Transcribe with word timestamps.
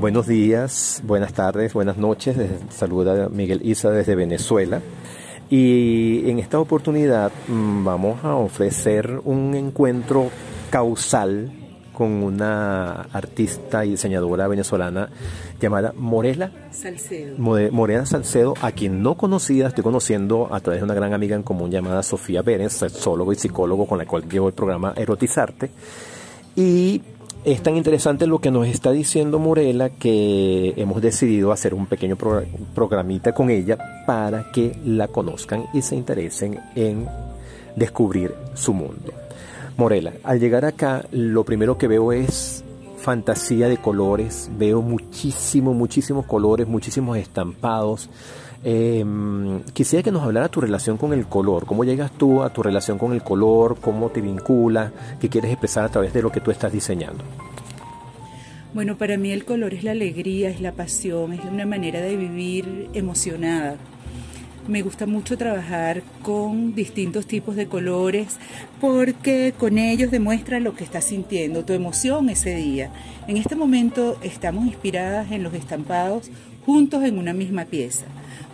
Buenos 0.00 0.26
días, 0.26 1.02
buenas 1.04 1.34
tardes, 1.34 1.74
buenas 1.74 1.98
noches. 1.98 2.34
Saluda 2.70 3.28
Miguel 3.28 3.60
Isa 3.62 3.90
desde 3.90 4.14
Venezuela. 4.14 4.80
Y 5.50 6.30
en 6.30 6.38
esta 6.38 6.58
oportunidad 6.58 7.30
mm, 7.48 7.84
vamos 7.84 8.24
a 8.24 8.34
ofrecer 8.34 9.20
un 9.24 9.54
encuentro 9.54 10.30
causal 10.70 11.52
con 11.92 12.22
una 12.22 13.02
artista 13.12 13.84
y 13.84 13.90
diseñadora 13.90 14.48
venezolana 14.48 15.10
llamada 15.60 15.92
Morela 15.94 16.50
Salcedo. 16.70 17.36
Morela 17.38 18.06
Salcedo, 18.06 18.54
a 18.62 18.72
quien 18.72 19.02
no 19.02 19.18
conocía, 19.18 19.66
estoy 19.66 19.84
conociendo 19.84 20.48
a 20.50 20.60
través 20.60 20.80
de 20.80 20.84
una 20.84 20.94
gran 20.94 21.12
amiga 21.12 21.36
en 21.36 21.42
común 21.42 21.70
llamada 21.70 22.02
Sofía 22.02 22.40
Berens, 22.40 22.72
sexólogo 22.72 23.34
y 23.34 23.36
psicólogo 23.36 23.86
con 23.86 23.98
la 23.98 24.06
cual 24.06 24.26
llevo 24.26 24.48
el 24.48 24.54
programa 24.54 24.94
Erotizarte. 24.96 25.70
Y 26.56 27.02
es 27.44 27.62
tan 27.62 27.76
interesante 27.76 28.26
lo 28.26 28.38
que 28.38 28.50
nos 28.50 28.66
está 28.66 28.90
diciendo 28.90 29.38
Morela 29.38 29.90
que 29.90 30.74
hemos 30.76 31.00
decidido 31.00 31.52
hacer 31.52 31.72
un 31.72 31.86
pequeño 31.86 32.16
programita 32.74 33.32
con 33.32 33.50
ella 33.50 33.78
para 34.06 34.50
que 34.52 34.76
la 34.84 35.08
conozcan 35.08 35.66
y 35.72 35.82
se 35.82 35.96
interesen 35.96 36.60
en 36.74 37.06
descubrir 37.76 38.34
su 38.54 38.74
mundo. 38.74 39.12
Morela, 39.76 40.12
al 40.22 40.38
llegar 40.38 40.64
acá 40.64 41.06
lo 41.12 41.44
primero 41.44 41.78
que 41.78 41.88
veo 41.88 42.12
es 42.12 42.62
fantasía 42.98 43.68
de 43.68 43.78
colores, 43.78 44.50
veo 44.58 44.82
muchísimos, 44.82 45.74
muchísimos 45.74 46.26
colores, 46.26 46.68
muchísimos 46.68 47.16
estampados. 47.16 48.10
Em, 48.62 49.62
quisiera 49.72 50.02
que 50.02 50.12
nos 50.12 50.22
hablara 50.22 50.50
tu 50.50 50.60
relación 50.60 50.98
con 50.98 51.14
el 51.14 51.26
color, 51.26 51.64
cómo 51.64 51.82
llegas 51.82 52.12
tú 52.12 52.42
a 52.42 52.52
tu 52.52 52.62
relación 52.62 52.98
con 52.98 53.14
el 53.14 53.22
color, 53.22 53.78
cómo 53.80 54.10
te 54.10 54.20
vincula, 54.20 54.92
qué 55.18 55.30
quieres 55.30 55.50
expresar 55.50 55.84
a 55.84 55.88
través 55.88 56.12
de 56.12 56.20
lo 56.20 56.30
que 56.30 56.40
tú 56.40 56.50
estás 56.50 56.70
diseñando. 56.70 57.24
Bueno, 58.74 58.98
para 58.98 59.16
mí 59.16 59.32
el 59.32 59.46
color 59.46 59.72
es 59.72 59.82
la 59.82 59.92
alegría, 59.92 60.50
es 60.50 60.60
la 60.60 60.72
pasión, 60.72 61.32
es 61.32 61.44
una 61.44 61.64
manera 61.64 62.00
de 62.00 62.16
vivir 62.16 62.90
emocionada. 62.92 63.76
Me 64.68 64.82
gusta 64.82 65.06
mucho 65.06 65.38
trabajar 65.38 66.02
con 66.22 66.74
distintos 66.74 67.26
tipos 67.26 67.56
de 67.56 67.66
colores 67.66 68.36
porque 68.78 69.54
con 69.58 69.78
ellos 69.78 70.10
demuestra 70.10 70.60
lo 70.60 70.74
que 70.74 70.84
estás 70.84 71.06
sintiendo, 71.06 71.64
tu 71.64 71.72
emoción 71.72 72.28
ese 72.28 72.54
día. 72.54 72.92
En 73.26 73.38
este 73.38 73.56
momento 73.56 74.18
estamos 74.22 74.66
inspiradas 74.66 75.32
en 75.32 75.42
los 75.42 75.54
estampados 75.54 76.30
juntos 76.66 77.02
en 77.04 77.18
una 77.18 77.32
misma 77.32 77.64
pieza 77.64 78.04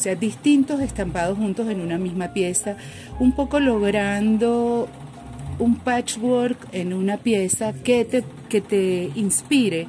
o 0.00 0.02
sea, 0.02 0.14
distintos 0.14 0.80
estampados 0.80 1.36
juntos 1.36 1.68
en 1.68 1.78
una 1.82 1.98
misma 1.98 2.32
pieza, 2.32 2.74
un 3.18 3.32
poco 3.32 3.60
logrando 3.60 4.88
un 5.58 5.76
patchwork 5.76 6.56
en 6.72 6.94
una 6.94 7.18
pieza 7.18 7.74
que 7.74 8.06
te, 8.06 8.24
que 8.48 8.62
te 8.62 9.10
inspire 9.14 9.88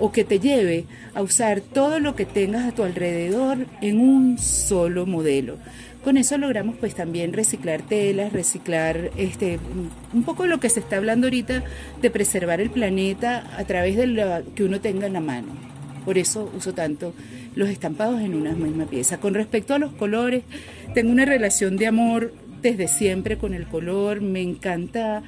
o 0.00 0.10
que 0.10 0.24
te 0.24 0.40
lleve 0.40 0.86
a 1.14 1.22
usar 1.22 1.60
todo 1.60 2.00
lo 2.00 2.16
que 2.16 2.26
tengas 2.26 2.66
a 2.66 2.74
tu 2.74 2.82
alrededor 2.82 3.68
en 3.80 4.00
un 4.00 4.38
solo 4.38 5.06
modelo. 5.06 5.58
Con 6.02 6.16
eso 6.16 6.36
logramos 6.36 6.74
pues 6.80 6.96
también 6.96 7.32
reciclar 7.32 7.82
telas, 7.82 8.32
reciclar 8.32 9.12
este 9.16 9.60
un 10.12 10.24
poco 10.24 10.48
lo 10.48 10.58
que 10.58 10.68
se 10.68 10.80
está 10.80 10.96
hablando 10.96 11.28
ahorita 11.28 11.62
de 12.02 12.10
preservar 12.10 12.60
el 12.60 12.70
planeta 12.70 13.56
a 13.56 13.62
través 13.66 13.96
de 13.96 14.08
lo 14.08 14.42
que 14.56 14.64
uno 14.64 14.80
tenga 14.80 15.06
en 15.06 15.12
la 15.12 15.20
mano. 15.20 15.73
Por 16.04 16.18
eso 16.18 16.50
uso 16.56 16.74
tanto 16.74 17.14
los 17.54 17.68
estampados 17.68 18.20
en 18.20 18.34
una 18.34 18.52
misma 18.52 18.86
pieza. 18.86 19.18
Con 19.18 19.34
respecto 19.34 19.74
a 19.74 19.78
los 19.78 19.92
colores, 19.92 20.42
tengo 20.94 21.10
una 21.10 21.24
relación 21.24 21.76
de 21.76 21.86
amor 21.86 22.32
desde 22.62 22.88
siempre 22.88 23.36
con 23.36 23.54
el 23.54 23.66
color, 23.66 24.20
me 24.20 24.40
encanta 24.40 25.22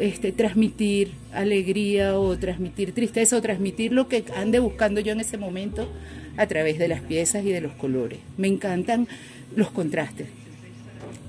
este, 0.00 0.32
transmitir 0.32 1.12
alegría 1.32 2.18
o 2.18 2.36
transmitir 2.38 2.92
tristeza 2.92 3.36
o 3.36 3.42
transmitir 3.42 3.92
lo 3.92 4.08
que 4.08 4.24
ande 4.36 4.58
buscando 4.58 5.00
yo 5.00 5.12
en 5.12 5.20
ese 5.20 5.36
momento 5.36 5.88
a 6.36 6.46
través 6.46 6.78
de 6.78 6.88
las 6.88 7.00
piezas 7.02 7.44
y 7.44 7.52
de 7.52 7.60
los 7.60 7.72
colores. 7.72 8.18
Me 8.36 8.48
encantan 8.48 9.06
los 9.54 9.70
contrastes. 9.70 10.26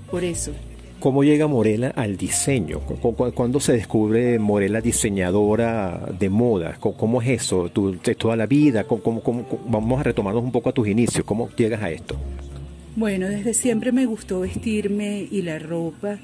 Por 0.09 0.23
eso. 0.23 0.53
¿Cómo 1.01 1.23
llega 1.23 1.47
Morela 1.47 1.89
al 1.95 2.15
diseño? 2.15 2.79
¿Cuándo 3.33 3.59
se 3.59 3.73
descubre 3.73 4.37
Morela 4.37 4.81
diseñadora 4.81 5.99
de 6.19 6.29
moda? 6.29 6.77
¿Cómo 6.79 7.23
es 7.23 7.41
eso? 7.41 7.71
¿Toda 7.71 8.35
la 8.35 8.45
vida? 8.45 8.85
Vamos 9.67 9.99
a 9.99 10.03
retomarnos 10.03 10.43
un 10.43 10.51
poco 10.51 10.69
a 10.69 10.73
tus 10.73 10.87
inicios. 10.87 11.25
¿Cómo 11.25 11.49
llegas 11.57 11.81
a 11.81 11.89
esto? 11.89 12.15
Bueno, 12.95 13.27
desde 13.27 13.55
siempre 13.55 13.91
me 13.91 14.05
gustó 14.05 14.41
vestirme 14.41 15.27
y 15.31 15.41
la 15.41 15.57
ropa 15.57 16.19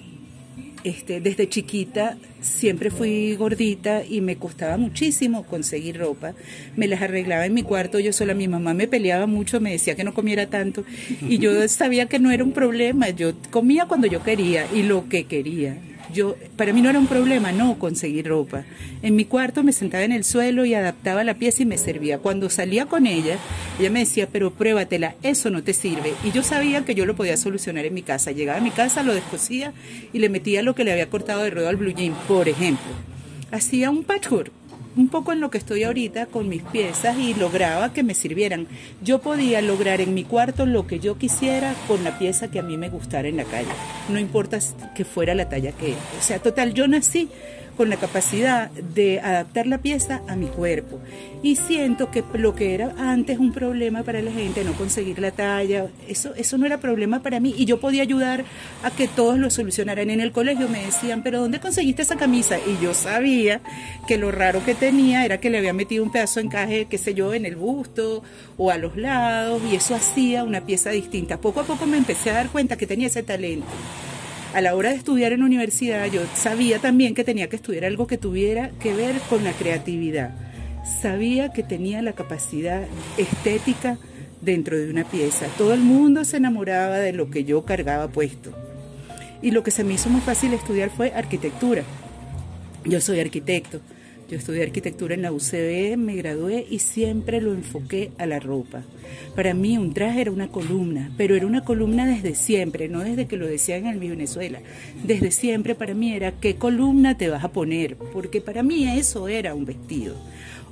este, 0.84 1.22
desde 1.22 1.50
chiquita 1.50 2.18
siempre 2.42 2.92
fui 2.92 3.36
gordita 3.36 4.04
y 4.04 4.22
me 4.22 4.38
costaba 4.38 4.78
muchísimo 4.78 5.44
conseguir 5.46 5.98
ropa. 5.98 6.34
Me 6.76 6.88
las 6.88 7.02
arreglaba 7.02 7.46
en 7.46 7.54
mi 7.54 7.64
cuarto 7.64 8.00
yo 8.00 8.14
sola. 8.14 8.34
Mi 8.34 8.48
mamá 8.48 8.74
me 8.74 8.88
peleaba 8.88 9.28
mucho, 9.28 9.60
me 9.60 9.72
decía 9.72 9.96
que 9.96 10.04
no 10.04 10.14
comiera 10.14 10.48
tanto 10.48 10.84
y 11.22 11.40
yo 11.40 11.68
sabía 11.68 12.08
que 12.08 12.20
no 12.20 12.32
era 12.32 12.44
un 12.44 12.52
problema. 12.52 13.10
Yo 13.10 13.34
comía 13.52 13.86
cuando 13.86 14.08
yo 14.08 14.24
quería 14.24 14.68
y 14.74 14.84
lo 14.84 15.10
que 15.10 15.26
quería 15.26 15.78
yo, 16.14 16.36
para 16.56 16.74
mí 16.74 16.82
no 16.82 16.90
era 16.90 17.00
un 17.00 17.08
problema 17.08 17.52
no 17.52 17.78
conseguir 17.80 18.28
ropa. 18.28 18.64
En 19.02 19.16
mi 19.16 19.26
cuarto 19.26 19.64
me 19.64 19.74
sentaba 19.74 20.04
en 20.04 20.12
el 20.12 20.24
suelo 20.24 20.66
y 20.66 20.74
adaptaba 20.74 21.24
la 21.24 21.36
pieza 21.36 21.64
y 21.64 21.66
me 21.66 21.78
servía. 21.78 22.20
Cuando 22.20 22.50
salía 22.50 22.86
con 22.86 23.08
ella, 23.08 23.38
ella 23.80 23.90
me 23.90 24.00
decía, 24.00 24.28
pero 24.32 24.52
pruébatela, 24.52 25.16
eso 25.24 25.50
no 25.50 25.64
te 25.64 25.74
sirve. 25.74 26.14
Y 26.24 26.32
yo 26.32 26.44
sabía 26.44 26.86
que 26.86 26.96
yo 26.96 27.06
lo 27.06 27.16
podía 27.16 27.38
solucionar 27.38 27.86
en 27.86 27.94
mi 27.94 28.02
casa. 28.02 28.32
Llegaba 28.32 28.60
a 28.60 28.62
mi 28.62 28.72
casa, 28.72 29.04
lo 29.04 29.14
descosía 29.14 29.74
y 30.14 30.20
le 30.20 30.30
metía 30.30 30.62
lo 30.62 30.76
que 30.76 30.84
le 30.84 30.92
había 30.92 31.10
cortado 31.10 31.44
de 31.44 31.50
ruedo 31.50 31.70
al 31.70 31.76
blue 31.76 31.94
jean, 31.94 32.14
por 32.28 32.48
ejemplo. 32.50 32.92
Hacía 33.52 33.90
un 33.90 34.04
patchwork 34.04 34.52
un 34.98 35.10
poco 35.10 35.32
en 35.32 35.40
lo 35.40 35.52
que 35.52 35.60
estoy 35.60 35.84
ahorita 35.84 36.26
con 36.26 36.50
mis 36.50 36.64
piezas 36.64 37.18
y 37.18 37.36
lograba 37.36 37.94
que 37.94 38.04
me 38.04 38.16
sirvieran. 38.16 38.68
Yo 39.02 39.20
podía 39.20 39.62
lograr 39.62 40.02
en 40.02 40.14
mi 40.14 40.24
cuarto 40.24 40.66
lo 40.66 40.88
que 40.88 41.00
yo 41.00 41.18
quisiera 41.18 41.76
con 41.88 42.04
la 42.04 42.18
pieza 42.18 42.50
que 42.50 42.60
a 42.60 42.64
mí 42.64 42.78
me 42.78 42.90
gustara 42.90 43.28
en 43.28 43.38
la 43.38 43.44
calle. 43.44 43.70
No 44.10 44.20
importa 44.20 44.58
que 44.96 45.06
fuera 45.06 45.36
la 45.36 45.50
talla 45.50 45.72
que 45.72 45.94
O 45.94 46.22
sea, 46.22 46.40
total, 46.40 46.74
yo 46.74 46.88
nací 46.88 47.30
con 47.78 47.90
la 47.90 47.98
capacidad 47.98 48.72
de 48.72 49.20
adaptar 49.20 49.68
la 49.68 49.78
pieza 49.78 50.22
a 50.28 50.36
mi 50.36 50.48
cuerpo. 50.48 51.00
Y 51.44 51.56
siento 51.56 52.10
que 52.10 52.24
lo 52.34 52.56
que 52.56 52.74
era 52.74 52.96
antes 52.98 53.38
un 53.38 53.54
problema 53.54 54.02
para 54.02 54.22
la 54.22 54.32
gente, 54.32 54.64
no 54.64 54.74
conseguir 54.74 55.20
la 55.20 55.32
talla, 55.32 55.88
eso, 56.08 56.34
eso 56.36 56.58
no 56.58 56.66
era 56.66 56.80
problema 56.80 57.22
para 57.22 57.40
mí 57.40 57.54
y 57.56 57.66
yo 57.66 57.80
podía 57.80 58.02
ayudar 58.02 58.44
a 58.84 58.90
que 58.90 59.08
todos 59.08 59.38
lo 59.38 59.52
solucionaran. 59.52 60.10
En 60.10 60.20
el 60.20 60.32
colegio 60.32 60.68
me 60.68 60.84
decían, 60.84 61.22
pero 61.22 61.40
¿dónde 61.40 61.60
conseguiste 61.60 62.02
esa 62.02 62.16
camisa? 62.16 62.58
Y 62.58 62.84
yo 62.84 62.96
sabía 62.96 63.62
que 64.08 64.18
lo 64.18 64.32
raro 64.32 64.66
que 64.66 64.74
tenía 64.74 65.24
era 65.24 65.40
que 65.40 65.52
le 65.52 65.60
había 65.60 65.74
metido 65.74 66.04
un 66.04 66.12
pedazo 66.12 66.40
de 66.40 66.48
encaje, 66.48 66.88
qué 66.90 66.98
sé 66.98 67.14
yo, 67.14 67.34
en 67.36 67.46
el 67.46 67.56
busto 67.56 68.24
o 68.58 68.72
a 68.72 68.78
los 68.78 68.98
lados 68.98 69.62
y 69.72 69.76
eso 69.76 69.94
hacía 69.94 70.44
una 70.44 70.62
pieza 70.62 70.90
distinta. 70.90 71.38
Poco 71.38 71.60
a 71.60 71.64
poco 71.64 71.86
me 71.86 71.98
empecé 71.98 72.32
a 72.32 72.34
dar 72.34 72.50
cuenta 72.50 72.78
que 72.78 72.88
tenía 72.88 73.08
ese 73.08 73.22
talento 73.22 73.68
a 74.54 74.62
la 74.62 74.76
hora 74.76 74.90
de 74.90 74.96
estudiar 74.96 75.34
en 75.34 75.44
universidad 75.44 76.06
yo 76.08 76.22
sabía 76.36 76.80
también 76.80 77.14
que 77.14 77.24
tenía 77.24 77.50
que 77.50 77.58
estudiar 77.58 77.86
algo 77.86 78.08
que 78.08 78.18
tuviera 78.18 78.72
que 78.80 78.94
ver 78.94 79.16
con 79.30 79.44
la 79.44 79.52
creatividad. 79.52 80.32
Sabía 81.02 81.52
que 81.52 81.64
tenía 81.64 82.02
la 82.02 82.14
capacidad 82.14 82.84
estética 83.18 83.98
dentro 84.42 84.78
de 84.78 84.90
una 84.90 85.04
pieza. 85.04 85.48
Todo 85.58 85.74
el 85.74 85.82
mundo 85.82 86.24
se 86.24 86.38
enamoraba 86.38 86.98
de 86.98 87.14
lo 87.14 87.30
que 87.30 87.44
yo 87.44 87.66
cargaba 87.66 88.08
puesto. 88.08 88.52
Y 89.42 89.52
lo 89.52 89.64
que 89.64 89.72
se 89.72 89.84
me 89.84 89.94
hizo 89.94 90.10
muy 90.10 90.22
fácil 90.22 90.54
estudiar 90.54 90.90
fue 90.90 91.12
arquitectura. 91.14 91.84
Yo 92.86 93.02
soy 93.02 93.20
arquitecto. 93.20 93.82
Yo 94.30 94.36
estudié 94.38 94.64
arquitectura 94.64 95.14
en 95.14 95.22
la 95.22 95.32
UCB, 95.32 95.96
me 95.96 96.18
gradué 96.18 96.68
y 96.70 96.80
siempre 96.80 97.40
lo 97.40 97.54
enfoqué 97.54 98.12
a 98.18 98.26
la 98.26 98.42
ropa. 98.42 98.84
Para 99.38 99.54
mí 99.54 99.78
un 99.78 99.94
traje 99.94 100.20
era 100.20 100.32
una 100.32 100.50
columna, 100.50 101.12
pero 101.16 101.34
era 101.38 101.48
una 101.48 101.64
columna 101.64 102.06
desde 102.06 102.36
siempre, 102.36 102.90
no 102.90 103.00
desde 103.00 103.28
que 103.28 103.38
lo 103.38 103.48
decían 103.48 103.86
en 103.86 104.00
mi 104.00 104.10
Venezuela. 104.10 104.60
Desde 105.06 105.32
siempre 105.32 105.76
para 105.76 105.94
mí 105.94 106.12
era 106.12 106.34
qué 106.34 106.56
columna 106.56 107.18
te 107.18 107.30
vas 107.30 107.46
a 107.46 107.54
poner, 107.54 107.96
porque 107.96 108.42
para 108.42 108.64
mí 108.64 108.86
eso 109.00 109.30
era 109.30 109.56
un 109.56 109.64
vestido. 109.64 110.16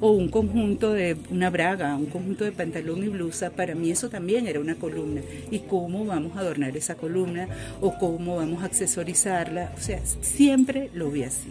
O 0.02 0.12
un 0.12 0.28
conjunto 0.28 0.92
de 0.92 1.16
una 1.30 1.50
braga, 1.50 1.96
un 1.96 2.08
conjunto 2.08 2.44
de 2.44 2.52
pantalón 2.52 3.06
y 3.06 3.08
blusa, 3.08 3.52
para 3.52 3.74
mí 3.74 3.90
eso 3.90 4.10
también 4.10 4.48
era 4.48 4.60
una 4.60 4.76
columna. 4.76 5.22
¿Y 5.50 5.60
cómo 5.60 6.04
vamos 6.04 6.36
a 6.36 6.42
adornar 6.42 6.76
esa 6.76 6.96
columna? 6.96 7.48
¿O 7.80 7.98
cómo 7.98 8.36
vamos 8.36 8.64
a 8.64 8.66
accesorizarla? 8.66 9.72
O 9.78 9.82
sea, 9.82 10.02
siempre 10.20 10.90
lo 10.94 11.10
vi 11.10 11.24
así. 11.24 11.48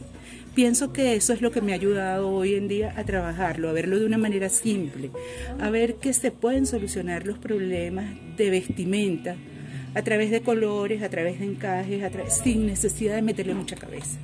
Pienso 0.55 0.93
que 0.93 1.17
eso 1.17 1.33
es 1.33 1.43
lo 1.43 1.51
que 1.51 1.61
me 1.61 1.73
ha 1.73 1.75
ayudado 1.75 2.29
hoy 2.29 2.55
en 2.55 2.69
día 2.69 2.95
a 2.97 3.03
trabajarlo, 3.03 3.69
a 3.69 3.73
verlo 3.73 3.99
de 3.99 4.07
una 4.07 4.19
manera 4.19 4.49
simple, 4.49 5.11
a 5.59 5.69
ver 5.69 5.97
que 5.97 6.13
se 6.13 6.31
pueden 6.31 6.65
solucionar 6.67 7.27
los 7.27 7.39
problemas 7.39 8.07
de 8.37 8.51
vestimenta 8.51 9.35
a 9.95 10.03
través 10.03 10.31
de 10.31 10.43
colores, 10.43 11.03
a 11.03 11.09
través 11.09 11.41
de 11.41 11.47
encajes, 11.47 12.05
sin 12.29 12.67
necesidad 12.67 13.17
de 13.17 13.23
meterle 13.23 13.55
mucha 13.55 13.75
cabeza. 13.75 14.19